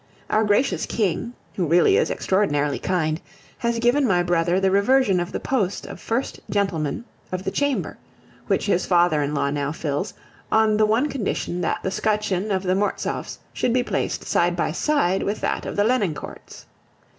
[0.31, 3.21] Our gracious King, who really is extraordinarily kind,
[3.59, 7.99] has given my brother the reversion of the post of first gentleman of the chamber,
[8.47, 10.15] which his father in law now fills,
[10.51, 14.71] on the one condition that the scutcheon of the Mortsaufs should be placed side by
[14.71, 16.65] side with that of the Lenoncourts.